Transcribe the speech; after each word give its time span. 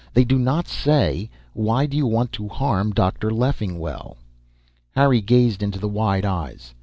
They 0.15 0.25
do 0.25 0.39
not 0.39 0.67
say, 0.67 1.29
"Why 1.53 1.85
do 1.85 1.95
you 1.95 2.07
want 2.07 2.31
to 2.31 2.47
harm 2.47 2.89
Dr. 2.91 3.29
Leffingwell?" 3.29 4.17
Harry 4.95 5.21
gazed 5.21 5.61
into 5.61 5.77
the 5.77 5.87
wide 5.87 6.25
eyes. 6.25 6.73